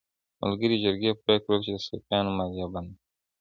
ملي 0.49 0.77
جرګې 0.83 1.11
پریکړه 1.23 1.55
وکړه 1.55 1.63
چې 1.65 1.71
د 1.73 1.77
صفویانو 1.87 2.35
مالیه 2.37 2.67
بنده 2.73 2.93
کړي. 2.97 3.03